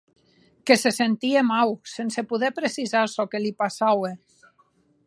Que 0.69 0.77
se 0.83 0.91
sentie 0.99 1.43
mau, 1.51 1.75
sense 1.93 2.25
poder 2.33 2.51
precisar 2.61 3.05
çò 3.15 3.23
que 3.31 3.45
li 3.45 3.57
passaue. 3.63 4.11